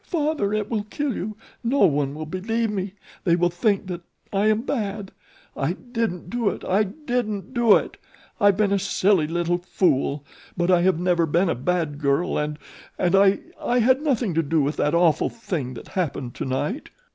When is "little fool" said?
9.27-10.25